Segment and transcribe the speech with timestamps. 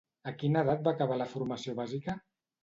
[0.29, 2.17] A quina edat va acabar la formació bàsica?